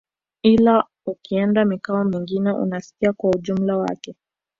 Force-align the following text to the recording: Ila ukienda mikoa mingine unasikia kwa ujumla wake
Ila 0.43 0.85
ukienda 1.05 1.65
mikoa 1.65 2.03
mingine 2.03 2.51
unasikia 2.51 3.13
kwa 3.13 3.29
ujumla 3.35 3.77
wake 3.77 4.15